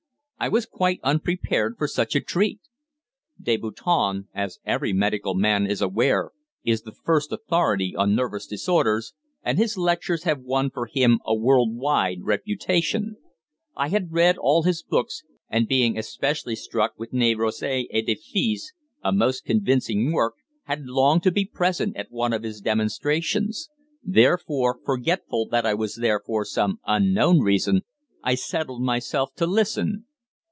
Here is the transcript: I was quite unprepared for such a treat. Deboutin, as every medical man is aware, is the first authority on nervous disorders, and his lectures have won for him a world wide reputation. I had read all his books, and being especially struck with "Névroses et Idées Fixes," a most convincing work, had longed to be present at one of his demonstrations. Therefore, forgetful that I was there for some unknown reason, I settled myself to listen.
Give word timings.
I 0.43 0.47
was 0.49 0.65
quite 0.65 0.99
unprepared 1.03 1.75
for 1.77 1.87
such 1.87 2.15
a 2.15 2.19
treat. 2.19 2.61
Deboutin, 3.39 4.25
as 4.33 4.57
every 4.65 4.91
medical 4.91 5.35
man 5.35 5.67
is 5.67 5.83
aware, 5.83 6.31
is 6.63 6.81
the 6.81 6.95
first 7.05 7.31
authority 7.31 7.95
on 7.95 8.15
nervous 8.15 8.47
disorders, 8.47 9.13
and 9.43 9.59
his 9.59 9.77
lectures 9.77 10.23
have 10.23 10.39
won 10.39 10.71
for 10.71 10.87
him 10.87 11.19
a 11.27 11.35
world 11.35 11.75
wide 11.75 12.23
reputation. 12.23 13.17
I 13.75 13.89
had 13.89 14.13
read 14.13 14.39
all 14.39 14.63
his 14.63 14.81
books, 14.81 15.21
and 15.47 15.67
being 15.67 15.95
especially 15.95 16.55
struck 16.55 16.97
with 16.97 17.11
"Névroses 17.11 17.85
et 17.91 18.07
Idées 18.07 18.17
Fixes," 18.23 18.73
a 19.03 19.11
most 19.11 19.45
convincing 19.45 20.11
work, 20.11 20.33
had 20.63 20.87
longed 20.87 21.21
to 21.21 21.31
be 21.31 21.45
present 21.45 21.95
at 21.95 22.09
one 22.09 22.33
of 22.33 22.41
his 22.41 22.61
demonstrations. 22.61 23.69
Therefore, 24.03 24.79
forgetful 24.83 25.49
that 25.49 25.67
I 25.67 25.75
was 25.75 25.97
there 25.97 26.19
for 26.19 26.45
some 26.45 26.79
unknown 26.87 27.41
reason, 27.41 27.83
I 28.23 28.33
settled 28.33 28.81
myself 28.81 29.35
to 29.35 29.45
listen. 29.45 30.05